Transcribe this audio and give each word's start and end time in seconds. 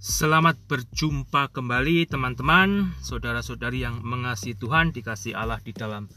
Selamat 0.00 0.56
berjumpa 0.64 1.52
kembali 1.52 2.08
teman-teman, 2.08 2.96
saudara-saudari 3.04 3.84
yang 3.84 4.00
mengasihi 4.00 4.56
Tuhan, 4.56 4.96
dikasih 4.96 5.36
Allah 5.36 5.60
di 5.60 5.76
dalam 5.76 6.08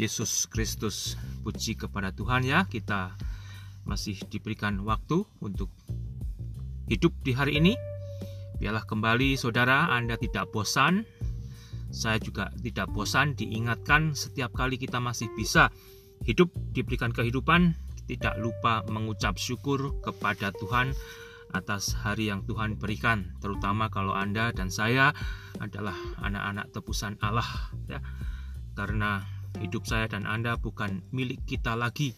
Yesus 0.00 0.48
Kristus. 0.48 1.20
Puji 1.44 1.76
kepada 1.76 2.08
Tuhan 2.16 2.40
ya, 2.40 2.64
kita 2.64 3.12
masih 3.84 4.16
diberikan 4.32 4.80
waktu 4.88 5.28
untuk 5.44 5.68
hidup 6.88 7.12
di 7.20 7.36
hari 7.36 7.60
ini. 7.60 7.76
Biarlah 8.56 8.88
kembali 8.88 9.36
saudara, 9.36 9.92
Anda 9.92 10.16
tidak 10.16 10.48
bosan. 10.48 11.04
Saya 11.92 12.16
juga 12.16 12.48
tidak 12.64 12.88
bosan 12.96 13.36
diingatkan 13.36 14.16
setiap 14.16 14.56
kali 14.56 14.80
kita 14.80 15.04
masih 15.04 15.28
bisa 15.36 15.68
hidup 16.24 16.48
diberikan 16.72 17.12
kehidupan, 17.12 17.76
tidak 18.08 18.40
lupa 18.40 18.80
mengucap 18.88 19.36
syukur 19.36 20.00
kepada 20.00 20.48
Tuhan 20.56 20.96
atas 21.52 21.92
hari 21.94 22.32
yang 22.32 22.44
Tuhan 22.48 22.80
berikan, 22.80 23.36
terutama 23.38 23.92
kalau 23.92 24.16
Anda 24.16 24.50
dan 24.52 24.72
saya 24.72 25.12
adalah 25.60 25.94
anak-anak 26.24 26.72
tebusan 26.72 27.20
Allah 27.20 27.46
ya. 27.86 28.00
Karena 28.72 29.20
hidup 29.60 29.84
saya 29.84 30.08
dan 30.08 30.24
Anda 30.24 30.56
bukan 30.56 31.04
milik 31.12 31.44
kita 31.44 31.76
lagi 31.76 32.16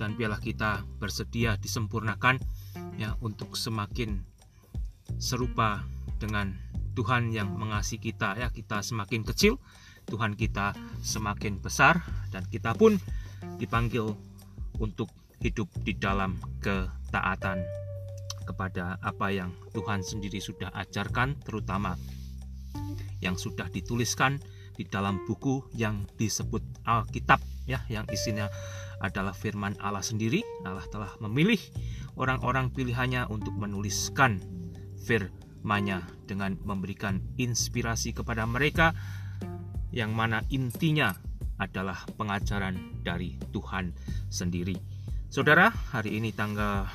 dan 0.00 0.16
biarlah 0.16 0.40
kita 0.40 0.88
bersedia 0.96 1.60
disempurnakan 1.60 2.40
ya 2.96 3.14
untuk 3.20 3.54
semakin 3.54 4.24
serupa 5.20 5.84
dengan 6.16 6.56
Tuhan 6.96 7.32
yang 7.32 7.52
mengasihi 7.52 8.00
kita 8.00 8.40
ya. 8.40 8.48
Kita 8.48 8.80
semakin 8.80 9.22
kecil, 9.28 9.60
Tuhan 10.08 10.34
kita 10.34 10.72
semakin 11.04 11.60
besar 11.60 12.00
dan 12.32 12.48
kita 12.48 12.72
pun 12.72 12.96
dipanggil 13.60 14.16
untuk 14.80 15.12
hidup 15.42 15.68
di 15.82 15.92
dalam 15.98 16.38
ketaatan 16.62 17.82
kepada 18.42 18.98
apa 19.00 19.30
yang 19.30 19.54
Tuhan 19.72 20.02
sendiri 20.02 20.42
sudah 20.42 20.70
ajarkan, 20.74 21.38
terutama 21.42 21.96
yang 23.22 23.38
sudah 23.38 23.70
dituliskan 23.70 24.42
di 24.74 24.84
dalam 24.88 25.22
buku 25.28 25.62
yang 25.76 26.04
disebut 26.18 26.60
Alkitab, 26.84 27.38
ya, 27.68 27.84
yang 27.86 28.08
isinya 28.10 28.50
adalah 29.02 29.34
firman 29.34 29.74
Allah 29.82 30.02
sendiri. 30.02 30.42
Allah 30.66 30.86
telah 30.90 31.12
memilih 31.22 31.58
orang-orang 32.18 32.70
pilihannya 32.70 33.28
untuk 33.28 33.54
menuliskan 33.54 34.38
firman-Nya 35.02 36.06
dengan 36.26 36.58
memberikan 36.62 37.20
inspirasi 37.36 38.14
kepada 38.14 38.46
mereka 38.46 38.94
yang 39.92 40.16
mana 40.16 40.40
intinya 40.48 41.12
adalah 41.60 42.02
pengajaran 42.16 43.02
dari 43.04 43.36
Tuhan 43.52 43.92
sendiri. 44.32 44.74
Saudara, 45.28 45.70
hari 45.92 46.18
ini 46.18 46.32
tanggal 46.32 46.88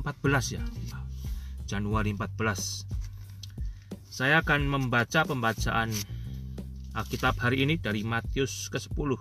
14 0.00 0.56
ya? 0.56 0.62
Januari 1.68 2.12
14 2.16 3.02
saya 4.12 4.44
akan 4.44 4.68
membaca 4.68 5.24
pembacaan 5.24 5.88
Alkitab 6.92 7.40
hari 7.40 7.64
ini 7.64 7.80
dari 7.80 8.04
Matius 8.04 8.68
ke-10 8.68 9.16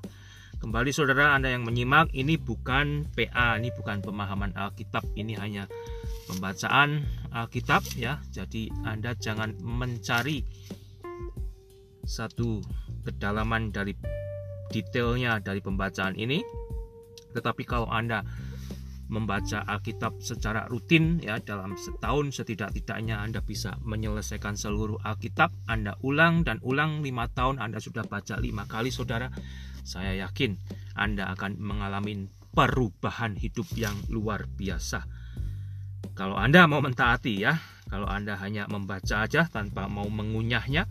kembali 0.61 0.91
saudara 0.93 1.31
Anda 1.31 1.49
yang 1.49 1.63
menyimak 1.63 2.13
ini 2.13 2.37
bukan 2.37 3.09
PA 3.15 3.57
ini 3.57 3.73
bukan 3.73 4.05
pemahaman 4.05 4.53
Alkitab. 4.53 5.01
Ini 5.17 5.33
hanya 5.41 5.65
pembacaan 6.29 7.01
Alkitab 7.33 7.81
ya. 7.97 8.21
Jadi 8.29 8.69
Anda 8.85 9.17
jangan 9.17 9.57
mencari 9.57 10.45
satu 12.05 12.61
kedalaman 13.01 13.73
dari 13.73 13.97
detailnya 14.69 15.41
dari 15.41 15.63
pembacaan 15.65 16.13
ini. 16.13 16.45
Tetapi 17.33 17.63
kalau 17.65 17.89
Anda 17.89 18.21
membaca 19.11 19.67
Alkitab 19.67 20.23
secara 20.23 20.65
rutin 20.71 21.19
ya 21.19 21.37
dalam 21.43 21.75
setahun 21.75 22.31
setidak-tidaknya 22.39 23.19
Anda 23.19 23.43
bisa 23.43 23.75
menyelesaikan 23.83 24.55
seluruh 24.55 25.03
Alkitab. 25.03 25.51
Anda 25.67 25.99
ulang 25.99 26.47
dan 26.47 26.63
ulang 26.63 27.03
lima 27.03 27.27
tahun 27.27 27.59
Anda 27.59 27.83
sudah 27.83 28.07
baca 28.07 28.39
lima 28.39 28.63
kali 28.65 28.87
saudara. 28.89 29.27
Saya 29.83 30.15
yakin 30.23 30.55
Anda 30.95 31.35
akan 31.35 31.59
mengalami 31.59 32.31
perubahan 32.55 33.35
hidup 33.35 33.67
yang 33.75 33.99
luar 34.07 34.47
biasa. 34.47 35.03
Kalau 36.15 36.39
Anda 36.39 36.63
mau 36.71 36.79
mentaati 36.79 37.33
ya 37.35 37.59
kalau 37.91 38.07
Anda 38.07 38.39
hanya 38.39 38.71
membaca 38.71 39.27
aja 39.27 39.51
tanpa 39.51 39.91
mau 39.91 40.07
mengunyahnya 40.07 40.87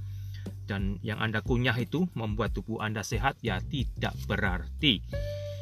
dan 0.69 1.01
yang 1.01 1.17
Anda 1.19 1.41
kunyah 1.41 1.75
itu 1.81 2.07
membuat 2.13 2.53
tubuh 2.53 2.85
Anda 2.85 3.01
sehat 3.01 3.41
ya 3.41 3.59
tidak 3.65 4.13
berarti 4.29 5.01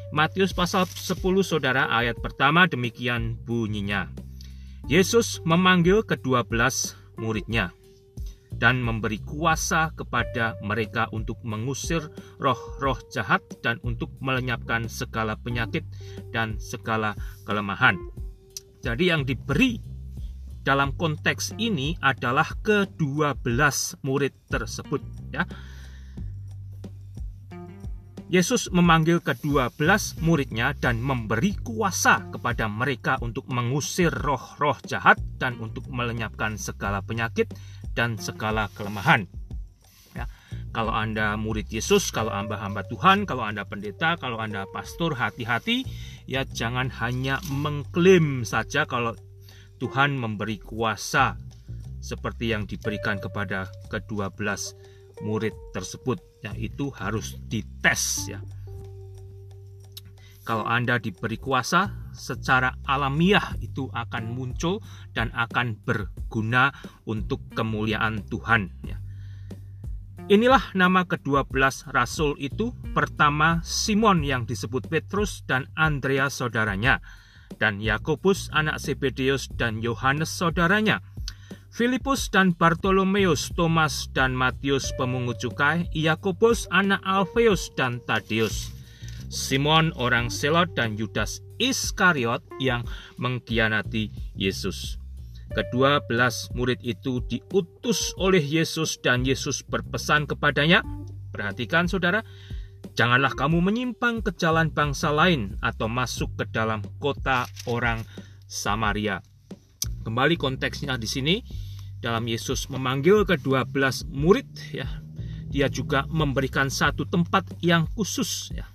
Matius 0.08 0.56
pasal 0.56 0.88
10 0.88 1.20
saudara 1.44 1.84
ayat 1.92 2.16
pertama 2.24 2.64
demikian 2.64 3.36
bunyinya. 3.44 4.08
Yesus 4.88 5.44
memanggil 5.44 6.00
kedua 6.00 6.48
belas 6.48 6.96
muridnya 7.20 7.76
dan 8.56 8.80
memberi 8.80 9.20
kuasa 9.20 9.92
kepada 9.92 10.56
mereka 10.64 11.12
untuk 11.12 11.36
mengusir 11.44 12.00
roh-roh 12.40 12.96
jahat 13.12 13.44
dan 13.60 13.76
untuk 13.84 14.08
melenyapkan 14.24 14.88
segala 14.88 15.36
penyakit 15.36 15.84
dan 16.32 16.56
segala 16.56 17.12
kelemahan. 17.44 18.00
Jadi 18.80 19.12
yang 19.12 19.28
diberi 19.28 19.76
dalam 20.64 20.96
konteks 20.96 21.52
ini 21.60 22.00
adalah 22.00 22.48
kedua 22.64 23.36
belas 23.36 23.92
murid 24.00 24.32
tersebut 24.48 25.04
ya 25.36 25.44
Yesus 28.28 28.68
memanggil 28.68 29.24
kedua 29.24 29.72
belas 29.72 30.12
muridnya 30.20 30.76
dan 30.76 31.00
memberi 31.00 31.56
kuasa 31.64 32.28
kepada 32.28 32.68
mereka 32.68 33.16
untuk 33.24 33.48
mengusir 33.48 34.12
roh-roh 34.12 34.76
jahat 34.84 35.16
dan 35.40 35.56
untuk 35.64 35.88
melenyapkan 35.88 36.60
segala 36.60 37.00
penyakit 37.00 37.48
dan 37.96 38.20
segala 38.20 38.68
kelemahan. 38.76 39.24
Ya, 40.12 40.28
kalau 40.76 40.92
Anda 40.92 41.40
murid 41.40 41.72
Yesus, 41.72 42.12
kalau 42.12 42.28
Anda 42.28 42.60
hamba 42.60 42.84
Tuhan, 42.84 43.24
kalau 43.24 43.48
Anda 43.48 43.64
pendeta, 43.64 44.20
kalau 44.20 44.36
Anda 44.36 44.68
pastor, 44.76 45.16
hati-hati 45.16 45.88
ya 46.28 46.44
jangan 46.44 46.92
hanya 47.00 47.40
mengklaim 47.48 48.44
saja 48.44 48.84
kalau 48.84 49.16
Tuhan 49.80 50.20
memberi 50.20 50.60
kuasa 50.60 51.40
seperti 52.04 52.52
yang 52.52 52.68
diberikan 52.68 53.16
kepada 53.16 53.72
kedua 53.88 54.28
belas 54.28 54.76
murid 55.24 55.56
tersebut 55.72 56.27
ya 56.42 56.54
itu 56.54 56.90
harus 56.94 57.38
dites 57.46 58.30
ya. 58.30 58.40
Kalau 60.48 60.64
Anda 60.64 60.96
diberi 60.96 61.36
kuasa 61.36 62.08
secara 62.16 62.72
alamiah 62.88 63.52
itu 63.60 63.92
akan 63.92 64.32
muncul 64.32 64.80
dan 65.12 65.28
akan 65.36 65.76
berguna 65.84 66.72
untuk 67.04 67.44
kemuliaan 67.52 68.24
Tuhan 68.24 68.72
ya. 68.80 68.96
Inilah 70.28 70.76
nama 70.76 71.08
kedua 71.08 71.44
belas 71.44 71.88
rasul 71.88 72.36
itu 72.36 72.76
pertama 72.92 73.64
Simon 73.64 74.24
yang 74.24 74.44
disebut 74.44 74.88
Petrus 74.88 75.44
dan 75.48 75.68
Andreas 75.72 76.40
saudaranya 76.40 77.00
dan 77.56 77.80
Yakobus 77.80 78.52
anak 78.52 78.76
Zebedeus 78.76 79.48
dan 79.56 79.80
Yohanes 79.80 80.28
saudaranya 80.28 81.00
Filipus 81.78 82.26
dan 82.26 82.58
Bartolomeus, 82.58 83.54
Thomas 83.54 84.10
dan 84.10 84.34
Matius 84.34 84.90
pemungut 84.98 85.38
cukai, 85.38 85.86
Yakobus 85.94 86.66
anak 86.74 86.98
Alfeus 87.06 87.70
dan 87.78 88.02
Tadeus, 88.02 88.74
Simon 89.30 89.94
orang 89.94 90.26
Selot 90.26 90.74
dan 90.74 90.98
Yudas 90.98 91.38
Iskariot 91.62 92.42
yang 92.58 92.82
mengkhianati 93.22 94.10
Yesus. 94.34 94.98
Kedua 95.54 96.02
belas 96.02 96.50
murid 96.50 96.82
itu 96.82 97.22
diutus 97.30 98.10
oleh 98.18 98.42
Yesus 98.42 98.98
dan 98.98 99.22
Yesus 99.22 99.62
berpesan 99.62 100.26
kepadanya, 100.26 100.82
perhatikan 101.30 101.86
saudara, 101.86 102.26
janganlah 102.98 103.30
kamu 103.38 103.62
menyimpang 103.62 104.26
ke 104.26 104.34
jalan 104.34 104.74
bangsa 104.74 105.14
lain 105.14 105.54
atau 105.62 105.86
masuk 105.86 106.42
ke 106.42 106.50
dalam 106.50 106.82
kota 106.98 107.46
orang 107.70 108.02
Samaria 108.50 109.22
Kembali 110.08 110.40
konteksnya 110.40 110.96
di 110.96 111.04
sini 111.04 111.67
dalam 111.98 112.26
Yesus 112.26 112.70
memanggil 112.70 113.26
kedua 113.26 113.66
belas 113.66 114.06
murid 114.08 114.48
ya. 114.70 114.88
Dia 115.48 115.72
juga 115.72 116.04
memberikan 116.12 116.68
satu 116.68 117.08
tempat 117.08 117.56
yang 117.64 117.88
khusus 117.96 118.52
ya. 118.52 118.68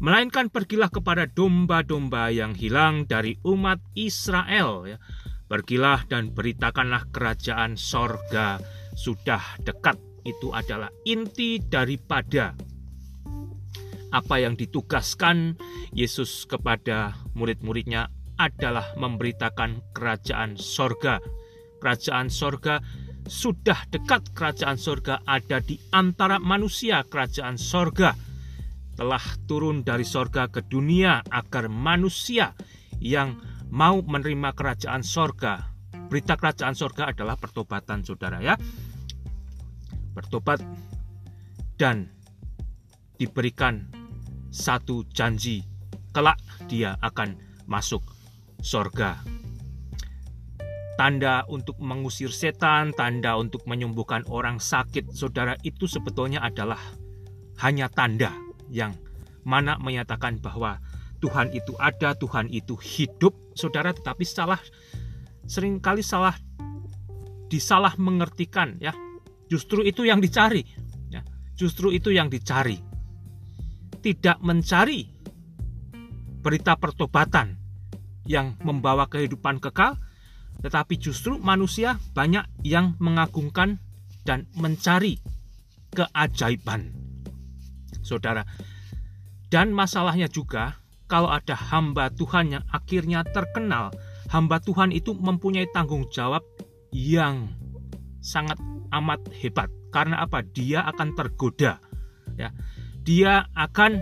Melainkan 0.00 0.48
pergilah 0.48 0.88
kepada 0.88 1.28
domba-domba 1.28 2.32
yang 2.32 2.56
hilang 2.56 3.04
dari 3.04 3.36
umat 3.44 3.82
Israel 3.92 4.88
ya. 4.88 4.96
Pergilah 5.50 6.06
dan 6.06 6.30
beritakanlah 6.30 7.10
kerajaan 7.10 7.74
sorga 7.74 8.62
sudah 8.94 9.42
dekat. 9.66 9.98
Itu 10.22 10.52
adalah 10.52 10.92
inti 11.08 11.58
daripada 11.58 12.54
apa 14.10 14.36
yang 14.42 14.58
ditugaskan 14.58 15.58
Yesus 15.94 16.46
kepada 16.46 17.14
murid-muridnya 17.34 18.10
adalah 18.40 18.96
memberitakan 18.96 19.80
kerajaan 19.92 20.56
sorga. 20.56 21.20
Kerajaan 21.80 22.28
sorga 22.28 22.84
sudah 23.24 23.88
dekat, 23.88 24.36
kerajaan 24.36 24.76
sorga 24.76 25.24
ada 25.24 25.64
di 25.64 25.80
antara 25.90 26.36
manusia. 26.36 27.00
Kerajaan 27.08 27.56
sorga 27.56 28.12
telah 28.94 29.22
turun 29.48 29.80
dari 29.80 30.04
sorga 30.04 30.46
ke 30.52 30.60
dunia 30.68 31.24
agar 31.32 31.72
manusia 31.72 32.52
yang 33.00 33.40
mau 33.72 34.04
menerima 34.04 34.52
kerajaan 34.52 35.00
sorga 35.00 35.70
berita 36.10 36.34
kerajaan 36.34 36.74
sorga 36.74 37.14
adalah 37.14 37.38
pertobatan 37.38 38.02
saudara 38.02 38.42
ya. 38.42 38.58
Bertobat 40.10 40.58
dan 41.78 42.10
diberikan 43.14 43.86
satu 44.50 45.06
janji 45.14 45.62
kelak 46.10 46.42
dia 46.66 46.98
akan 46.98 47.38
masuk 47.70 48.02
sorga. 48.58 49.22
Tanda 51.00 51.48
untuk 51.48 51.80
mengusir 51.80 52.28
setan, 52.28 52.92
tanda 52.92 53.40
untuk 53.40 53.64
menyembuhkan 53.64 54.20
orang 54.28 54.60
sakit, 54.60 55.08
saudara 55.16 55.56
itu 55.64 55.88
sebetulnya 55.88 56.44
adalah 56.44 56.76
hanya 57.64 57.88
tanda 57.88 58.28
yang 58.68 58.92
mana 59.40 59.80
menyatakan 59.80 60.44
bahwa 60.44 60.76
Tuhan 61.24 61.56
itu 61.56 61.72
ada, 61.80 62.12
Tuhan 62.12 62.52
itu 62.52 62.76
hidup, 62.76 63.32
saudara, 63.56 63.96
tetapi 63.96 64.28
salah 64.28 64.60
sering 65.48 65.80
kali 65.80 66.04
salah 66.04 66.36
disalah 67.48 67.96
mengertikan 67.96 68.76
ya. 68.76 68.92
Justru 69.48 69.88
itu 69.88 70.04
yang 70.04 70.20
dicari. 70.20 70.68
Ya. 71.08 71.24
Justru 71.56 71.96
itu 71.96 72.12
yang 72.12 72.28
dicari. 72.28 72.76
Tidak 74.04 74.44
mencari 74.44 75.08
berita 76.44 76.76
pertobatan 76.76 77.56
yang 78.28 78.60
membawa 78.60 79.08
kehidupan 79.08 79.64
kekal, 79.64 79.96
tetapi 80.60 81.00
justru 81.00 81.40
manusia 81.40 81.96
banyak 82.12 82.44
yang 82.64 82.96
mengagungkan 83.00 83.80
dan 84.24 84.46
mencari 84.56 85.18
keajaiban. 85.92 86.92
Saudara, 88.00 88.44
dan 89.50 89.74
masalahnya 89.74 90.30
juga 90.30 90.78
kalau 91.10 91.26
ada 91.26 91.58
hamba 91.58 92.08
Tuhan 92.14 92.54
yang 92.54 92.64
akhirnya 92.70 93.26
terkenal, 93.26 93.90
hamba 94.30 94.62
Tuhan 94.62 94.94
itu 94.94 95.10
mempunyai 95.12 95.66
tanggung 95.74 96.06
jawab 96.14 96.46
yang 96.94 97.50
sangat 98.22 98.56
amat 98.94 99.26
hebat. 99.42 99.66
Karena 99.90 100.22
apa? 100.22 100.46
Dia 100.46 100.86
akan 100.86 101.18
tergoda. 101.18 101.82
Ya. 102.38 102.54
Dia 103.02 103.50
akan 103.58 103.98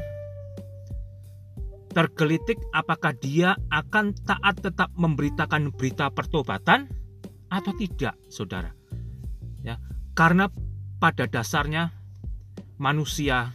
tergelitik 1.98 2.62
apakah 2.70 3.10
dia 3.10 3.58
akan 3.74 4.14
taat 4.22 4.62
tetap 4.62 4.94
memberitakan 4.94 5.74
berita 5.74 6.14
pertobatan 6.14 6.86
atau 7.50 7.74
tidak, 7.74 8.14
Saudara. 8.30 8.70
Ya. 9.66 9.82
Karena 10.14 10.46
pada 11.02 11.26
dasarnya 11.26 11.90
manusia 12.78 13.50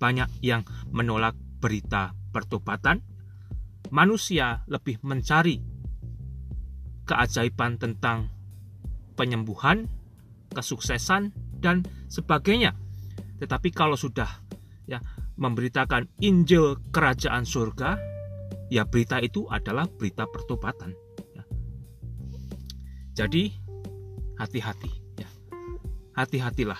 banyak 0.00 0.24
yang 0.40 0.64
menolak 0.88 1.36
berita 1.60 2.16
pertobatan, 2.32 3.04
manusia 3.92 4.64
lebih 4.72 4.96
mencari 5.04 5.60
keajaiban 7.04 7.76
tentang 7.76 8.32
penyembuhan, 9.20 9.92
kesuksesan, 10.56 11.36
dan 11.60 11.84
sebagainya. 12.08 12.72
Tetapi 13.36 13.68
kalau 13.68 14.00
sudah 14.00 14.32
ya 14.88 15.04
memberitakan 15.42 16.06
Injil 16.22 16.78
Kerajaan 16.94 17.42
Surga, 17.42 17.98
ya 18.70 18.86
berita 18.86 19.18
itu 19.18 19.50
adalah 19.50 19.90
berita 19.90 20.30
pertobatan. 20.30 20.94
Ya. 21.34 21.42
Jadi 23.18 23.50
hati-hati, 24.38 24.90
ya. 25.18 25.28
hati-hatilah, 26.14 26.78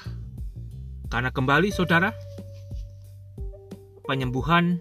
karena 1.10 1.34
kembali 1.34 1.74
saudara, 1.74 2.14
penyembuhan 4.06 4.78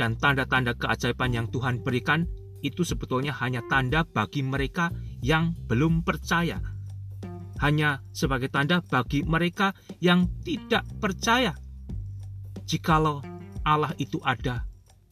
dan 0.00 0.16
tanda-tanda 0.16 0.72
keajaiban 0.72 1.36
yang 1.36 1.46
Tuhan 1.52 1.84
berikan 1.84 2.24
itu 2.64 2.84
sebetulnya 2.84 3.36
hanya 3.40 3.60
tanda 3.68 4.04
bagi 4.04 4.40
mereka 4.40 4.88
yang 5.20 5.52
belum 5.68 6.02
percaya. 6.04 6.60
Hanya 7.60 8.00
sebagai 8.16 8.48
tanda 8.48 8.80
bagi 8.80 9.20
mereka 9.20 9.76
yang 10.00 10.26
tidak 10.40 10.88
percaya. 10.96 11.52
Jikalau 12.70 13.18
Allah 13.66 13.90
itu 13.98 14.22
ada, 14.22 14.62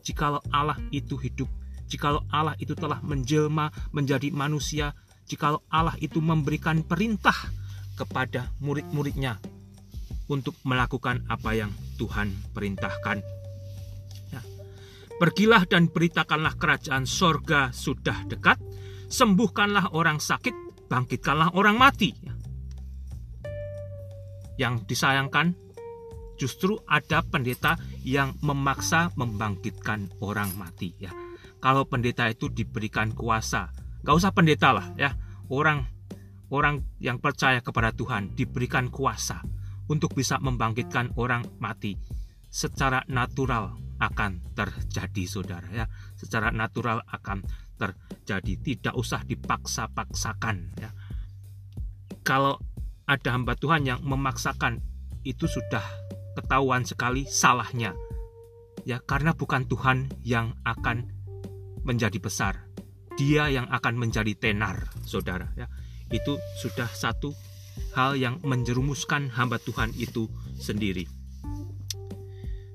jikalau 0.07 0.39
Allah 0.55 0.79
itu 0.95 1.19
hidup, 1.19 1.51
jikalau 1.91 2.23
Allah 2.31 2.55
itu 2.63 2.79
telah 2.79 3.03
menjelma 3.03 3.75
menjadi 3.91 4.31
manusia, 4.31 4.95
jikalau 5.27 5.59
Allah 5.67 5.99
itu 5.99 6.23
memberikan 6.23 6.87
perintah 6.87 7.35
kepada 7.99 8.55
murid-muridnya 8.63 9.43
untuk 10.31 10.55
melakukan 10.63 11.27
apa 11.27 11.51
yang 11.59 11.75
Tuhan 11.99 12.31
perintahkan. 12.55 13.27
Pergilah 15.19 15.67
dan 15.67 15.91
beritakanlah 15.91 16.55
kerajaan 16.55 17.03
sorga 17.03 17.75
sudah 17.75 18.23
dekat, 18.31 18.55
sembuhkanlah 19.11 19.91
orang 19.91 20.23
sakit, 20.23 20.87
bangkitkanlah 20.87 21.59
orang 21.59 21.75
mati. 21.75 22.15
Yang 24.63 24.87
disayangkan, 24.87 25.59
justru 26.39 26.79
ada 26.87 27.21
pendeta 27.27 27.77
yang 28.07 28.39
memaksa 28.41 29.11
membangkitkan 29.19 30.09
orang 30.23 30.55
mati. 30.55 30.95
Ya, 31.03 31.13
kalau 31.59 31.85
pendeta 31.85 32.31
itu 32.31 32.49
diberikan 32.49 33.13
kuasa, 33.13 33.75
gak 34.07 34.17
usah 34.17 34.31
pendeta 34.31 34.71
lah 34.71 34.87
ya, 34.95 35.19
orang 35.51 35.85
orang 36.49 36.87
yang 37.03 37.21
percaya 37.21 37.61
kepada 37.61 37.93
Tuhan 37.93 38.33
diberikan 38.33 38.89
kuasa 38.89 39.45
untuk 39.91 40.15
bisa 40.15 40.39
membangkitkan 40.39 41.17
orang 41.19 41.45
mati. 41.61 41.97
Secara 42.49 43.05
natural 43.13 43.77
akan 44.01 44.55
terjadi 44.57 45.25
saudara 45.29 45.69
ya. 45.69 45.85
Secara 46.17 46.49
natural 46.55 47.05
akan 47.05 47.45
terjadi. 47.77 48.53
Tidak 48.57 48.95
usah 48.97 49.21
dipaksa-paksakan 49.29 50.57
ya. 50.81 50.91
Kalau 52.25 52.57
ada 53.09 53.29
hamba 53.33 53.57
Tuhan 53.57 53.89
yang 53.89 54.01
memaksakan 54.05 54.81
itu 55.25 55.49
sudah 55.49 55.85
ketahuan 56.39 56.87
sekali 56.87 57.27
salahnya. 57.27 57.99
Ya 58.87 59.03
karena 59.03 59.35
bukan 59.35 59.67
Tuhan 59.67 60.07
yang 60.23 60.55
akan 60.63 61.11
menjadi 61.83 62.23
besar. 62.23 62.71
Dia 63.19 63.51
yang 63.51 63.67
akan 63.67 63.99
menjadi 63.99 64.39
tenar 64.39 64.87
saudara 65.03 65.51
ya. 65.59 65.67
Itu 66.15 66.39
sudah 66.63 66.87
satu 66.87 67.35
hal 67.99 68.15
yang 68.15 68.39
menjerumuskan 68.47 69.35
hamba 69.35 69.59
Tuhan 69.59 69.91
itu 69.99 70.31
sendiri. 70.55 71.11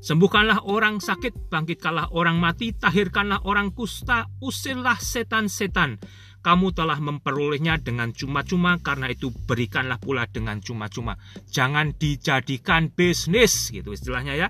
Sembuhkanlah 0.03 0.67
orang 0.67 0.99
sakit, 0.99 1.47
bangkitkanlah 1.47 2.11
orang 2.11 2.35
mati, 2.35 2.75
tahirkanlah 2.75 3.47
orang 3.47 3.71
kusta, 3.71 4.27
usirlah 4.43 4.99
setan-setan. 4.99 5.95
Kamu 6.43 6.75
telah 6.75 6.99
memperolehnya 6.99 7.79
dengan 7.79 8.11
cuma-cuma, 8.11 8.75
karena 8.83 9.07
itu 9.07 9.31
berikanlah 9.31 9.95
pula 9.95 10.27
dengan 10.27 10.59
cuma-cuma. 10.59 11.15
Jangan 11.47 11.95
dijadikan 11.95 12.91
bisnis, 12.91 13.71
gitu 13.71 13.95
istilahnya 13.95 14.35
ya. 14.35 14.47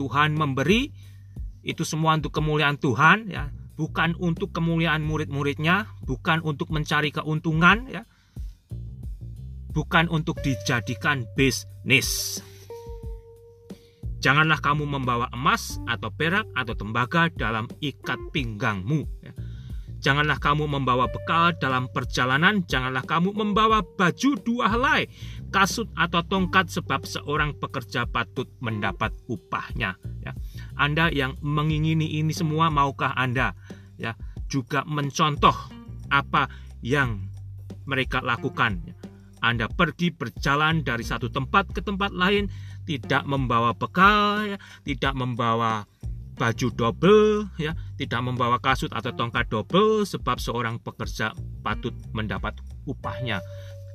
Tuhan 0.00 0.32
memberi, 0.40 0.88
itu 1.60 1.84
semua 1.84 2.16
untuk 2.16 2.32
kemuliaan 2.32 2.80
Tuhan, 2.80 3.28
ya. 3.28 3.52
Bukan 3.76 4.16
untuk 4.16 4.56
kemuliaan 4.56 5.04
murid-muridnya, 5.04 5.92
bukan 6.08 6.40
untuk 6.40 6.72
mencari 6.72 7.12
keuntungan, 7.12 7.92
ya. 7.92 8.08
Bukan 9.76 10.08
untuk 10.08 10.40
dijadikan 10.40 11.28
bisnis. 11.36 12.40
Janganlah 14.24 14.64
kamu 14.64 14.88
membawa 14.88 15.28
emas 15.36 15.76
atau 15.84 16.08
perak 16.08 16.48
atau 16.56 16.72
tembaga 16.72 17.28
dalam 17.28 17.68
ikat 17.84 18.16
pinggangmu. 18.32 19.04
Ya. 19.20 19.36
Janganlah 20.04 20.36
kamu 20.36 20.68
membawa 20.68 21.08
bekal 21.08 21.56
dalam 21.56 21.88
perjalanan. 21.88 22.60
Janganlah 22.68 23.08
kamu 23.08 23.32
membawa 23.32 23.80
baju 23.80 24.36
dua 24.44 24.68
helai, 24.68 25.08
kasut 25.48 25.88
atau 25.96 26.20
tongkat 26.20 26.68
sebab 26.68 27.08
seorang 27.08 27.56
pekerja 27.56 28.04
patut 28.04 28.44
mendapat 28.60 29.16
upahnya. 29.32 29.96
Ya. 30.20 30.36
Anda 30.76 31.08
yang 31.08 31.40
mengingini 31.40 32.20
ini 32.20 32.36
semua, 32.36 32.68
maukah 32.68 33.16
Anda 33.16 33.56
ya 33.96 34.12
juga 34.52 34.84
mencontoh 34.84 35.56
apa 36.12 36.52
yang 36.84 37.24
mereka 37.88 38.20
lakukan? 38.20 38.84
Anda 39.40 39.72
pergi 39.72 40.12
berjalan 40.12 40.84
dari 40.84 41.04
satu 41.04 41.32
tempat 41.32 41.72
ke 41.72 41.80
tempat 41.80 42.12
lain 42.12 42.52
tidak 42.84 43.24
membawa 43.24 43.72
bekal, 43.72 44.52
ya, 44.52 44.58
tidak 44.84 45.16
membawa 45.16 45.88
baju 46.34 46.68
double, 46.74 47.48
ya, 47.56 47.78
tidak 47.96 48.20
membawa 48.26 48.58
kasut 48.58 48.90
atau 48.90 49.14
tongkat 49.14 49.46
double 49.48 50.02
sebab 50.02 50.42
seorang 50.42 50.82
pekerja 50.82 51.32
patut 51.62 51.94
mendapat 52.10 52.58
upahnya. 52.84 53.38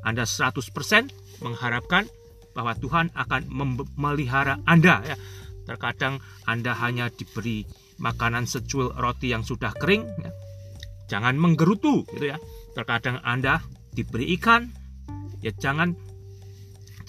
Anda 0.04 0.24
100% 0.24 1.44
mengharapkan 1.44 2.08
bahwa 2.56 2.74
Tuhan 2.80 3.12
akan 3.14 3.42
memelihara 3.52 4.64
Anda 4.64 5.04
ya. 5.04 5.18
Terkadang 5.68 6.24
Anda 6.50 6.74
hanya 6.80 7.14
diberi 7.14 7.68
makanan 8.02 8.50
secuil 8.50 8.96
roti 8.96 9.36
yang 9.36 9.46
sudah 9.46 9.76
kering 9.76 10.08
ya. 10.24 10.32
Jangan 11.12 11.38
menggerutu 11.38 12.08
gitu 12.16 12.32
ya. 12.32 12.40
Terkadang 12.74 13.22
Anda 13.22 13.62
diberi 13.94 14.34
ikan 14.40 14.72
ya 15.44 15.52
jangan 15.54 15.94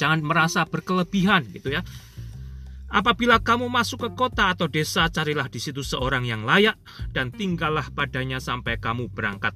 Jangan 0.01 0.25
merasa 0.25 0.65
berkelebihan 0.65 1.53
gitu 1.53 1.77
ya. 1.77 1.85
Apabila 2.91 3.39
kamu 3.39 3.71
masuk 3.71 4.03
ke 4.03 4.11
kota 4.19 4.51
atau 4.51 4.67
desa, 4.67 5.07
carilah 5.07 5.47
di 5.47 5.63
situ 5.63 5.87
seorang 5.87 6.27
yang 6.27 6.43
layak 6.43 6.75
dan 7.15 7.31
tinggallah 7.31 7.87
padanya 7.95 8.43
sampai 8.43 8.83
kamu 8.83 9.07
berangkat. 9.15 9.55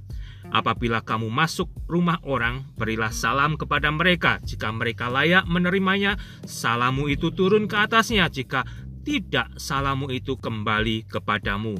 Apabila 0.54 1.02
kamu 1.02 1.34
masuk 1.34 1.66
rumah 1.90 2.22
orang, 2.22 2.62
berilah 2.78 3.10
salam 3.10 3.58
kepada 3.58 3.90
mereka. 3.90 4.38
Jika 4.46 4.70
mereka 4.70 5.10
layak 5.10 5.50
menerimanya, 5.50 6.14
salamu 6.46 7.10
itu 7.10 7.34
turun 7.34 7.66
ke 7.66 7.74
atasnya. 7.74 8.30
Jika 8.30 8.62
tidak, 9.02 9.50
salamu 9.58 10.14
itu 10.14 10.38
kembali 10.38 11.10
kepadamu. 11.10 11.74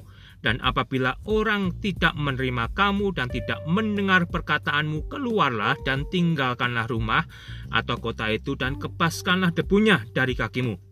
Dan 0.44 0.60
apabila 0.60 1.16
orang 1.24 1.72
tidak 1.80 2.12
menerima 2.18 2.68
kamu 2.76 3.16
dan 3.16 3.32
tidak 3.32 3.64
mendengar 3.64 4.28
perkataanmu, 4.28 5.08
keluarlah 5.08 5.72
dan 5.88 6.04
tinggalkanlah 6.10 6.84
rumah 6.84 7.24
atau 7.72 7.96
kota 7.96 8.28
itu 8.28 8.52
dan 8.52 8.76
kepaskanlah 8.76 9.56
debunya 9.56 10.04
dari 10.12 10.36
kakimu. 10.36 10.83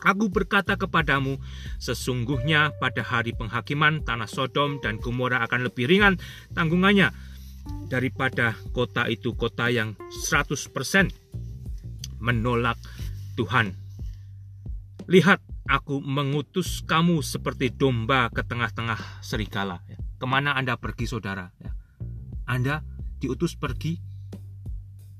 Aku 0.00 0.32
berkata 0.32 0.80
kepadamu, 0.80 1.36
sesungguhnya 1.76 2.72
pada 2.80 3.04
hari 3.04 3.36
penghakiman 3.36 4.00
tanah 4.00 4.28
Sodom 4.28 4.80
dan 4.80 4.96
Gomora 4.96 5.44
akan 5.44 5.68
lebih 5.68 5.88
ringan 5.88 6.16
tanggungannya 6.56 7.12
daripada 7.92 8.56
kota 8.72 9.04
itu 9.12 9.36
kota 9.36 9.68
yang 9.68 9.98
100% 10.08 11.12
menolak 12.20 12.80
Tuhan. 13.36 13.76
Lihat, 15.10 15.42
aku 15.66 15.98
mengutus 16.00 16.80
kamu 16.86 17.20
seperti 17.20 17.74
domba 17.74 18.30
ke 18.30 18.40
tengah-tengah 18.46 19.20
serigala. 19.20 19.82
Ya. 19.90 19.98
Ke 20.20 20.26
mana 20.28 20.54
Anda 20.54 20.80
pergi, 20.80 21.08
saudara? 21.10 21.50
Ya. 21.58 21.74
Anda 22.48 22.86
diutus 23.20 23.58
pergi 23.58 23.98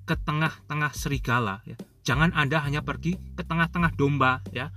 ke 0.08 0.14
tengah-tengah 0.18 0.92
serigala. 0.94 1.62
Jangan 2.00 2.32
Anda 2.32 2.64
hanya 2.64 2.80
pergi 2.80 3.16
ke 3.36 3.44
tengah-tengah 3.44 3.92
domba 3.94 4.40
ya 4.50 4.72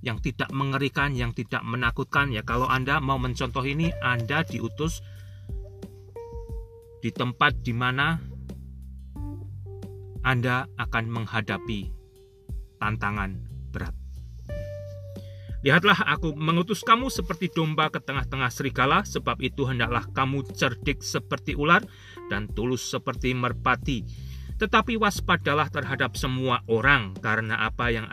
yang 0.00 0.22
tidak 0.22 0.48
mengerikan, 0.54 1.12
yang 1.12 1.36
tidak 1.36 1.60
menakutkan 1.66 2.32
ya. 2.32 2.40
Kalau 2.46 2.70
Anda 2.70 3.02
mau 3.02 3.20
mencontoh 3.20 3.64
ini, 3.66 3.92
Anda 4.00 4.46
diutus 4.46 5.04
di 7.00 7.10
tempat 7.12 7.60
di 7.64 7.72
mana 7.72 8.20
Anda 10.20 10.68
akan 10.76 11.04
menghadapi 11.08 11.80
tantangan 12.80 13.30
berat. 13.72 13.96
Lihatlah 15.60 16.08
aku 16.08 16.32
mengutus 16.32 16.80
kamu 16.80 17.12
seperti 17.12 17.52
domba 17.52 17.92
ke 17.92 18.00
tengah-tengah 18.00 18.48
serigala, 18.48 19.04
sebab 19.04 19.36
itu 19.44 19.68
hendaklah 19.68 20.08
kamu 20.16 20.48
cerdik 20.56 21.04
seperti 21.04 21.52
ular 21.52 21.84
dan 22.32 22.48
tulus 22.48 22.80
seperti 22.80 23.36
merpati 23.36 24.29
tetapi 24.60 25.00
waspadalah 25.00 25.72
terhadap 25.72 26.20
semua 26.20 26.60
orang 26.68 27.16
karena 27.16 27.64
apa 27.64 27.88
yang 27.88 28.04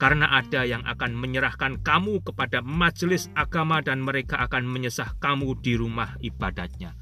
karena 0.00 0.26
ada 0.32 0.64
yang 0.64 0.80
akan 0.88 1.12
menyerahkan 1.12 1.84
kamu 1.84 2.24
kepada 2.24 2.64
majelis 2.64 3.28
agama 3.36 3.84
dan 3.84 4.00
mereka 4.00 4.40
akan 4.48 4.64
menyesah 4.64 5.12
kamu 5.20 5.60
di 5.60 5.76
rumah 5.76 6.16
ibadatnya. 6.24 6.96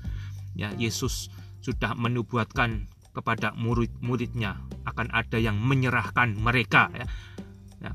Ya, 0.53 0.75
Yesus 0.77 1.33
sudah 1.63 1.95
menubuatkan 1.95 2.91
kepada 3.15 3.55
murid-muridnya 3.55 4.59
akan 4.85 5.09
ada 5.15 5.39
yang 5.39 5.57
menyerahkan 5.57 6.37
mereka 6.37 6.91
ya. 6.93 7.07
ya. 7.81 7.93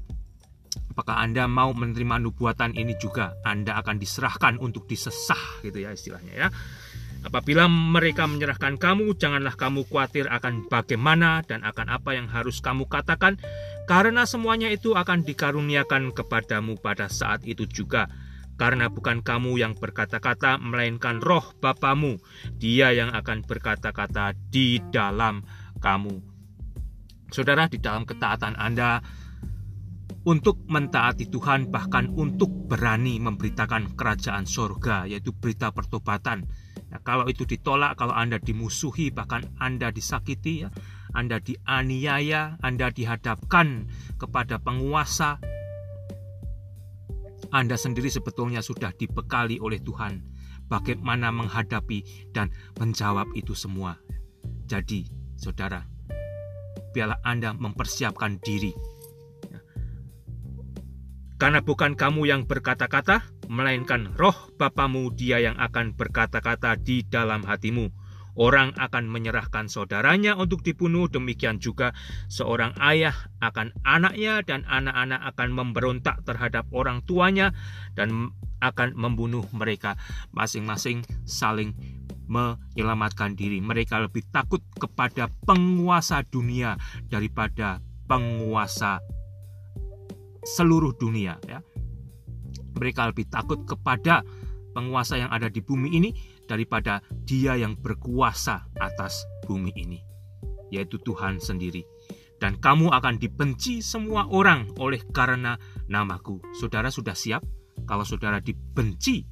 Apakah 0.96 1.22
Anda 1.22 1.46
mau 1.46 1.75
menerima 1.77 2.24
nubuatan 2.24 2.74
ini 2.74 2.98
juga? 2.98 3.38
Anda 3.46 3.77
akan 3.77 4.01
diserahkan 4.01 4.58
untuk 4.58 4.89
disesah 4.89 5.62
gitu 5.62 5.84
ya 5.84 5.94
istilahnya 5.94 6.34
ya. 6.34 6.48
Apabila 7.27 7.67
mereka 7.67 8.24
menyerahkan 8.24 8.79
kamu, 8.79 9.19
janganlah 9.19 9.51
kamu 9.60 9.84
khawatir 9.91 10.31
akan 10.31 10.72
bagaimana 10.72 11.43
dan 11.43 11.60
akan 11.67 11.91
apa 11.91 12.15
yang 12.15 12.31
harus 12.31 12.63
kamu 12.63 12.88
katakan, 12.88 13.36
karena 13.84 14.24
semuanya 14.24 14.72
itu 14.72 14.96
akan 14.96 15.27
dikaruniakan 15.27 16.15
kepadamu 16.15 16.79
pada 16.79 17.12
saat 17.12 17.43
itu 17.43 17.67
juga. 17.67 18.07
Karena 18.55 18.88
bukan 18.88 19.27
kamu 19.27 19.60
yang 19.60 19.75
berkata-kata, 19.75 20.55
melainkan 20.63 21.19
roh 21.19 21.51
Bapamu, 21.60 22.15
dia 22.55 22.96
yang 22.96 23.12
akan 23.12 23.43
berkata-kata 23.43 24.31
di 24.48 24.79
dalam 24.88 25.43
kamu. 25.84 26.24
Saudara, 27.27 27.67
di 27.67 27.75
dalam 27.84 28.07
ketaatan 28.07 28.55
Anda, 28.55 29.03
untuk 30.24 30.63
mentaati 30.63 31.27
Tuhan, 31.27 31.75
bahkan 31.75 32.07
untuk 32.15 32.72
berani 32.72 33.19
memberitakan 33.19 34.00
kerajaan 34.00 34.48
sorga, 34.48 35.03
yaitu 35.03 35.36
berita 35.36 35.75
pertobatan, 35.75 36.48
Ya, 36.88 37.03
kalau 37.03 37.27
itu 37.27 37.44
ditolak, 37.44 38.00
kalau 38.00 38.15
Anda 38.15 38.39
dimusuhi, 38.39 39.12
bahkan 39.12 39.44
Anda 39.60 39.91
disakiti, 39.91 40.63
ya, 40.63 40.70
Anda 41.12 41.44
dianiaya, 41.44 42.56
Anda 42.63 42.88
dihadapkan 42.96 43.91
kepada 44.15 44.56
penguasa, 44.63 45.39
Anda 47.51 47.75
sendiri 47.75 48.08
sebetulnya 48.08 48.63
sudah 48.63 48.96
dibekali 48.96 49.60
oleh 49.60 49.84
Tuhan 49.84 50.24
bagaimana 50.72 51.32
menghadapi 51.32 52.32
dan 52.32 52.51
menjawab 52.79 53.32
itu 53.36 53.51
semua. 53.56 54.00
Jadi, 54.67 55.08
saudara, 55.39 55.84
biarlah 56.91 57.20
Anda 57.24 57.56
mempersiapkan 57.56 58.39
diri. 58.44 58.72
Ya. 59.48 59.60
Karena 61.39 61.63
bukan 61.63 61.96
kamu 61.96 62.27
yang 62.27 62.44
berkata-kata, 62.48 63.24
melainkan 63.48 64.13
roh 64.20 64.36
Bapamu 64.60 65.12
dia 65.16 65.39
yang 65.39 65.56
akan 65.58 65.96
berkata-kata 65.96 66.77
di 66.80 67.04
dalam 67.08 67.44
hatimu. 67.44 67.89
Orang 68.38 68.77
akan 68.77 69.10
menyerahkan 69.10 69.66
saudaranya 69.66 70.38
untuk 70.38 70.62
dibunuh, 70.62 71.10
demikian 71.10 71.58
juga 71.58 71.98
seorang 72.30 72.77
ayah 72.77 73.18
akan 73.42 73.74
anaknya 73.82 74.46
dan 74.46 74.62
anak-anak 74.70 75.34
akan 75.34 75.50
memberontak 75.58 76.22
terhadap 76.22 76.70
orang 76.70 77.01
tuanya 77.10 77.50
dan 77.98 78.30
akan 78.62 78.94
membunuh 78.94 79.42
mereka 79.58 79.98
masing-masing 80.38 81.01
saling 81.25 81.74
menyelamatkan 82.30 83.34
diri. 83.34 83.58
Mereka 83.58 84.06
lebih 84.06 84.30
takut 84.30 84.62
kepada 84.77 85.34
penguasa 85.50 86.22
dunia 86.22 86.77
daripada 87.10 87.82
penguasa 88.06 89.01
seluruh 90.46 90.94
dunia 90.96 91.42
ya 91.44 91.60
mereka 92.77 93.10
lebih 93.10 93.27
takut 93.29 93.65
kepada 93.65 94.24
penguasa 94.77 95.17
yang 95.17 95.34
ada 95.34 95.50
di 95.50 95.60
bumi 95.65 95.89
ini 95.98 96.13
daripada 96.46 97.01
dia 97.25 97.57
yang 97.57 97.74
berkuasa 97.75 98.69
atas 98.77 99.25
bumi 99.50 99.74
ini, 99.74 100.00
yaitu 100.69 101.01
Tuhan 101.01 101.41
sendiri. 101.41 101.81
Dan 102.38 102.62
kamu 102.62 102.93
akan 102.93 103.17
dibenci 103.17 103.81
semua 103.81 104.29
orang 104.29 104.69
oleh 104.77 105.01
karena 105.10 105.57
namaku. 105.89 106.38
Saudara 106.53 106.93
sudah 106.93 107.17
siap 107.17 107.41
kalau 107.89 108.05
saudara 108.05 108.38
dibenci 108.38 109.25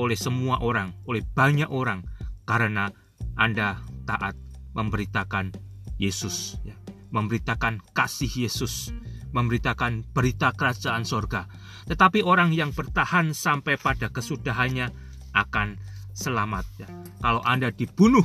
oleh 0.00 0.16
semua 0.16 0.64
orang, 0.64 0.96
oleh 1.04 1.20
banyak 1.20 1.68
orang 1.68 2.00
karena 2.48 2.88
Anda 3.36 3.84
taat 4.08 4.38
memberitakan 4.72 5.52
Yesus, 6.00 6.56
ya. 6.64 6.78
memberitakan 7.12 7.82
kasih 7.92 8.48
Yesus, 8.48 8.94
memberitakan 9.32 10.08
berita 10.12 10.52
kerajaan 10.52 11.04
sorga. 11.04 11.46
Tetapi 11.88 12.24
orang 12.24 12.52
yang 12.52 12.72
bertahan 12.72 13.32
sampai 13.32 13.80
pada 13.80 14.12
kesudahannya 14.12 14.92
akan 15.36 15.76
selamat. 16.12 16.64
Ya. 16.80 16.88
Kalau 17.22 17.40
Anda 17.46 17.70
dibunuh, 17.70 18.24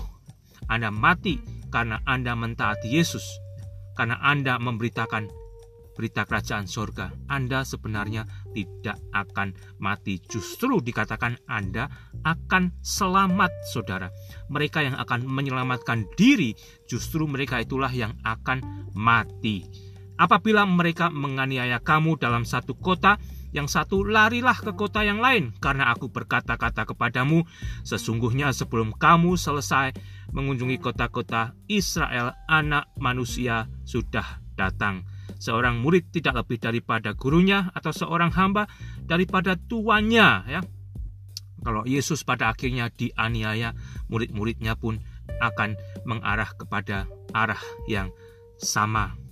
Anda 0.67 0.89
mati 0.89 1.39
karena 1.69 2.01
Anda 2.05 2.33
mentaati 2.33 2.89
Yesus, 2.89 3.23
karena 3.93 4.17
Anda 4.21 4.57
memberitakan 4.57 5.29
berita 5.93 6.25
kerajaan 6.25 6.65
sorga, 6.65 7.13
Anda 7.29 7.61
sebenarnya 7.61 8.25
tidak 8.57 8.97
akan 9.13 9.53
mati. 9.77 10.17
Justru 10.25 10.81
dikatakan 10.81 11.37
Anda 11.45 11.87
akan 12.25 12.73
selamat, 12.81 13.53
saudara. 13.69 14.09
Mereka 14.49 14.81
yang 14.81 14.97
akan 14.97 15.29
menyelamatkan 15.29 16.09
diri, 16.17 16.57
justru 16.89 17.29
mereka 17.29 17.61
itulah 17.61 17.93
yang 17.93 18.17
akan 18.25 18.89
mati. 18.97 19.69
Apabila 20.13 20.63
mereka 20.69 21.09
menganiaya 21.09 21.81
kamu 21.81 22.21
dalam 22.21 22.45
satu 22.45 22.77
kota, 22.77 23.17
yang 23.53 23.69
satu 23.69 24.01
larilah 24.01 24.57
ke 24.57 24.73
kota 24.73 25.05
yang 25.05 25.21
lain, 25.21 25.53
karena 25.61 25.93
aku 25.93 26.09
berkata-kata 26.09 26.89
kepadamu, 26.89 27.45
sesungguhnya 27.85 28.49
sebelum 28.49 28.97
kamu 28.97 29.37
selesai 29.37 29.93
mengunjungi 30.33 30.81
kota-kota 30.81 31.53
Israel, 31.69 32.33
anak 32.49 32.89
manusia 32.97 33.69
sudah 33.85 34.41
datang. 34.57 35.05
Seorang 35.37 35.81
murid 35.81 36.09
tidak 36.09 36.45
lebih 36.45 36.57
daripada 36.61 37.13
gurunya, 37.13 37.69
atau 37.77 37.93
seorang 37.93 38.33
hamba 38.33 38.65
daripada 39.05 39.53
tuannya. 39.53 40.29
Ya, 40.49 40.61
kalau 41.61 41.85
Yesus 41.85 42.25
pada 42.25 42.49
akhirnya 42.49 42.89
dianiaya, 42.89 43.77
murid-muridnya 44.09 44.73
pun 44.73 44.97
akan 45.41 45.77
mengarah 46.09 46.49
kepada 46.57 47.05
arah 47.37 47.61
yang 47.85 48.09
sama. 48.57 49.22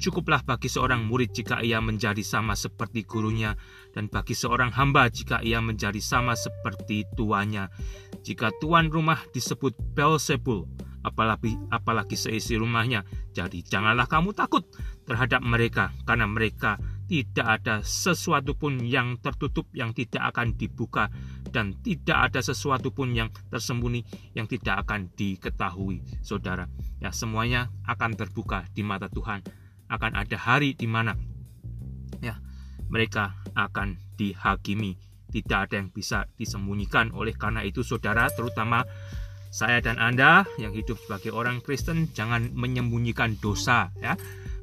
Cukuplah 0.00 0.40
bagi 0.40 0.72
seorang 0.72 1.04
murid 1.04 1.36
jika 1.36 1.60
ia 1.60 1.76
menjadi 1.84 2.24
sama 2.24 2.56
seperti 2.56 3.04
gurunya, 3.04 3.52
dan 3.92 4.08
bagi 4.08 4.32
seorang 4.32 4.72
hamba 4.72 5.12
jika 5.12 5.44
ia 5.44 5.60
menjadi 5.60 6.00
sama 6.00 6.32
seperti 6.32 7.04
tuannya. 7.20 7.68
Jika 8.24 8.48
tuan 8.64 8.88
rumah 8.88 9.20
disebut 9.36 9.76
Belzebul, 9.92 10.64
apalagi 11.04 11.52
apalagi 11.68 12.16
seisi 12.16 12.56
rumahnya, 12.56 13.04
jadi 13.36 13.60
janganlah 13.60 14.08
kamu 14.08 14.32
takut 14.32 14.64
terhadap 15.04 15.44
mereka, 15.44 15.92
karena 16.08 16.24
mereka 16.24 16.80
tidak 17.10 17.60
ada 17.60 17.82
sesuatu 17.82 18.54
pun 18.54 18.78
yang 18.80 19.18
tertutup 19.18 19.66
yang 19.74 19.90
tidak 19.90 20.30
akan 20.30 20.54
dibuka 20.54 21.10
dan 21.50 21.74
tidak 21.82 22.30
ada 22.30 22.38
sesuatu 22.38 22.94
pun 22.94 23.10
yang 23.10 23.34
tersembunyi 23.50 24.06
yang 24.38 24.46
tidak 24.46 24.86
akan 24.86 25.10
diketahui 25.18 26.06
saudara 26.22 26.70
ya 27.02 27.10
semuanya 27.10 27.66
akan 27.90 28.14
terbuka 28.14 28.62
di 28.70 28.86
mata 28.86 29.10
Tuhan 29.10 29.42
akan 29.90 30.16
ada 30.16 30.38
hari 30.38 30.72
di 30.78 30.86
mana 30.86 31.18
ya 32.22 32.38
mereka 32.88 33.36
akan 33.58 33.98
dihakimi 34.16 34.96
tidak 35.30 35.70
ada 35.70 35.74
yang 35.82 35.90
bisa 35.90 36.26
disembunyikan 36.38 37.10
oleh 37.14 37.34
karena 37.34 37.66
itu 37.66 37.82
saudara 37.82 38.30
terutama 38.30 38.86
saya 39.50 39.82
dan 39.82 39.98
Anda 39.98 40.46
yang 40.62 40.70
hidup 40.70 40.96
sebagai 41.02 41.34
orang 41.34 41.58
Kristen 41.58 42.06
jangan 42.14 42.54
menyembunyikan 42.54 43.34
dosa 43.42 43.90
ya 43.98 44.14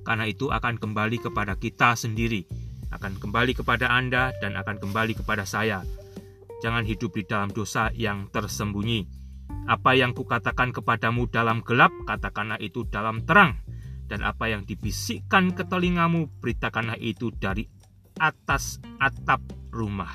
karena 0.07 0.23
itu 0.23 0.47
akan 0.47 0.79
kembali 0.79 1.19
kepada 1.19 1.59
kita 1.59 1.91
sendiri, 1.99 2.47
akan 2.95 3.19
kembali 3.19 3.59
kepada 3.59 3.91
Anda, 3.91 4.31
dan 4.39 4.55
akan 4.55 4.79
kembali 4.79 5.19
kepada 5.19 5.43
saya. 5.43 5.83
Jangan 6.63 6.87
hidup 6.87 7.11
di 7.11 7.27
dalam 7.27 7.51
dosa 7.51 7.91
yang 7.91 8.31
tersembunyi. 8.31 9.03
Apa 9.67 9.99
yang 9.99 10.15
kukatakan 10.15 10.71
kepadamu 10.71 11.27
dalam 11.27 11.59
gelap, 11.59 11.91
katakanlah 12.07 12.55
itu 12.63 12.87
dalam 12.87 13.27
terang. 13.27 13.59
Dan 14.07 14.23
apa 14.23 14.47
yang 14.47 14.63
dibisikkan 14.63 15.51
ke 15.51 15.67
telingamu, 15.67 16.31
beritakanlah 16.39 16.95
itu 16.97 17.31
dari 17.35 17.67
atas 18.17 18.79
atap 18.97 19.43
rumah. 19.69 20.11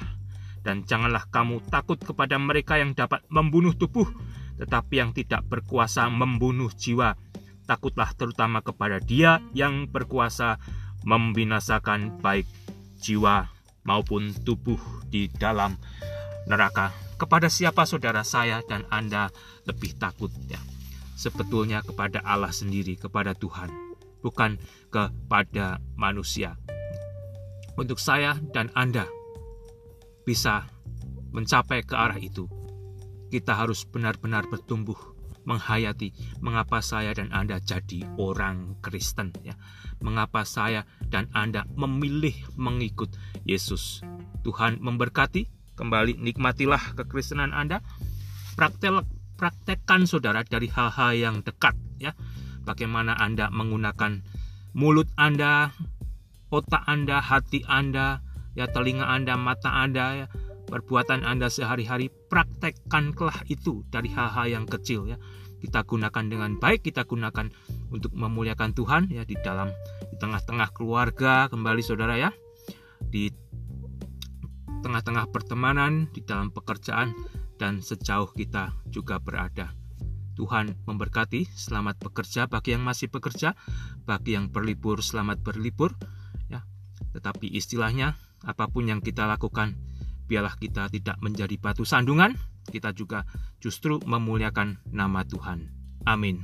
Dan 0.64 0.88
janganlah 0.88 1.28
kamu 1.28 1.60
takut 1.68 2.00
kepada 2.00 2.40
mereka 2.40 2.80
yang 2.80 2.96
dapat 2.96 3.20
membunuh 3.28 3.76
tubuh, 3.76 4.08
tetapi 4.56 4.94
yang 4.96 5.10
tidak 5.12 5.44
berkuasa 5.44 6.08
membunuh 6.08 6.72
jiwa 6.72 7.14
takutlah 7.72 8.10
terutama 8.14 8.60
kepada 8.60 8.98
Dia 9.00 9.40
yang 9.54 9.88
berkuasa 9.88 10.58
membinasakan 11.08 12.20
baik 12.22 12.46
jiwa 13.00 13.50
maupun 13.82 14.30
tubuh 14.44 14.78
di 15.10 15.32
dalam 15.32 15.74
neraka. 16.46 16.94
Kepada 17.18 17.46
siapa 17.46 17.86
saudara 17.86 18.26
saya 18.26 18.62
dan 18.66 18.86
Anda 18.90 19.30
lebih 19.66 19.94
takut 19.98 20.30
ya? 20.50 20.58
Sebetulnya 21.22 21.86
kepada 21.86 22.18
Allah 22.26 22.50
sendiri, 22.50 22.98
kepada 22.98 23.30
Tuhan, 23.38 23.70
bukan 24.26 24.58
kepada 24.90 25.78
manusia. 25.94 26.58
Untuk 27.78 28.02
saya 28.02 28.42
dan 28.50 28.74
Anda 28.74 29.06
bisa 30.26 30.66
mencapai 31.30 31.86
ke 31.86 31.94
arah 31.94 32.18
itu, 32.18 32.50
kita 33.30 33.54
harus 33.54 33.86
benar-benar 33.86 34.50
bertumbuh 34.50 34.98
menghayati 35.46 36.14
mengapa 36.42 36.82
saya 36.82 37.14
dan 37.14 37.30
Anda 37.30 37.58
jadi 37.62 38.02
orang 38.18 38.78
Kristen 38.82 39.34
ya. 39.42 39.54
Mengapa 40.02 40.42
saya 40.42 40.86
dan 41.06 41.30
Anda 41.34 41.66
memilih 41.78 42.34
mengikut 42.58 43.14
Yesus. 43.46 44.02
Tuhan 44.42 44.82
memberkati, 44.82 45.46
kembali 45.78 46.18
nikmatilah 46.18 46.98
kekristenan 46.98 47.54
Anda. 47.54 47.78
Praktek 48.58 49.21
praktekkan 49.36 50.06
saudara 50.08 50.42
dari 50.46 50.68
hal-hal 50.68 51.12
yang 51.16 51.36
dekat 51.42 51.76
ya. 51.98 52.12
Bagaimana 52.62 53.18
Anda 53.18 53.50
menggunakan 53.50 54.22
mulut 54.72 55.10
Anda, 55.18 55.74
otak 56.52 56.86
Anda, 56.86 57.18
hati 57.18 57.66
Anda, 57.66 58.22
ya 58.54 58.70
telinga 58.70 59.08
Anda, 59.08 59.34
mata 59.34 59.72
Anda 59.82 60.06
ya 60.14 60.26
perbuatan 60.72 61.28
Anda 61.28 61.52
sehari-hari, 61.52 62.08
praktekkanlah 62.32 63.44
itu 63.52 63.84
dari 63.92 64.08
hal-hal 64.08 64.48
yang 64.48 64.64
kecil 64.64 65.04
ya. 65.04 65.20
Kita 65.60 65.84
gunakan 65.84 66.24
dengan 66.26 66.58
baik, 66.58 66.88
kita 66.88 67.04
gunakan 67.04 67.52
untuk 67.92 68.10
memuliakan 68.16 68.72
Tuhan 68.72 69.12
ya 69.12 69.22
di 69.22 69.36
dalam 69.44 69.70
di 70.08 70.16
tengah-tengah 70.18 70.72
keluarga 70.74 71.46
kembali 71.52 71.82
Saudara 71.84 72.16
ya. 72.16 72.32
Di 73.04 73.30
tengah-tengah 74.82 75.30
pertemanan, 75.30 76.10
di 76.10 76.24
dalam 76.24 76.50
pekerjaan 76.50 77.14
dan 77.62 77.78
sejauh 77.78 78.26
kita 78.34 78.74
juga 78.90 79.22
berada. 79.22 79.70
Tuhan 80.34 80.74
memberkati, 80.82 81.46
selamat 81.46 82.02
bekerja 82.02 82.50
bagi 82.50 82.74
yang 82.74 82.82
masih 82.82 83.06
bekerja, 83.06 83.54
bagi 84.02 84.34
yang 84.34 84.50
berlibur 84.50 84.98
selamat 84.98 85.46
berlibur 85.46 85.94
ya. 86.50 86.66
Tetapi 87.14 87.54
istilahnya 87.54 88.18
apa 88.42 88.66
pun 88.66 88.90
yang 88.90 88.98
kita 88.98 89.30
lakukan 89.30 89.78
biarlah 90.26 90.58
kita 90.58 90.90
tidak 90.90 91.22
menjadi 91.22 91.54
batu 91.54 91.86
sandungan, 91.86 92.34
kita 92.66 92.90
juga 92.90 93.22
justru 93.62 94.02
memuliakan 94.02 94.82
nama 94.90 95.22
Tuhan. 95.22 95.70
Amin. 96.02 96.42